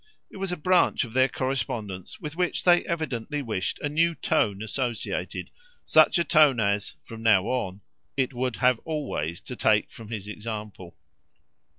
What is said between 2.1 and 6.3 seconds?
with which they evidently wished a new tone associated, such a